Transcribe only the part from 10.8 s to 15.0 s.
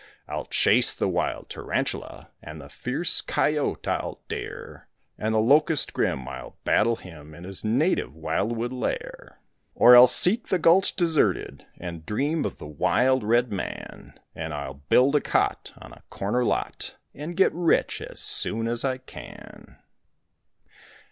deserted And dream of the wild Red man, And I'll